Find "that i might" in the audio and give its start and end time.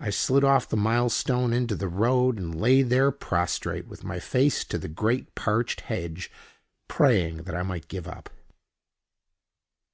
7.42-7.88